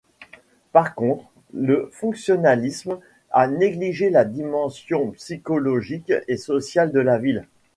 [0.71, 2.97] Par contre, le fonctionnalisme
[3.29, 7.45] a négligé la dimension psychologique et sociale de la ville.